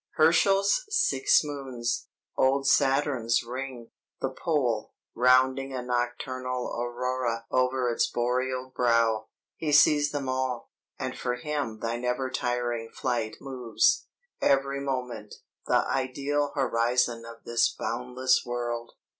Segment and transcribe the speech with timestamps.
[0.15, 8.71] "Herschel's six moons, old Saturn's ring, the pole, rounding a nocturnal aurora over its boreal
[8.75, 9.27] brow,
[9.57, 14.07] he sees them all; and for him thy never tiring flight moves,
[14.41, 15.35] every moment,
[15.67, 18.93] the ideal horizon of this boundless world.